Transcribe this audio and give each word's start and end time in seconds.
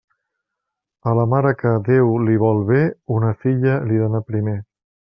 A 1.11 1.13
la 1.19 1.25
mare 1.33 1.51
que 1.59 1.75
Déu 1.91 2.17
li 2.29 2.39
vol 2.47 2.65
bé, 2.73 2.83
una 3.19 3.33
filla 3.45 3.79
li 3.89 4.05
dóna 4.05 4.27
primer. 4.33 4.61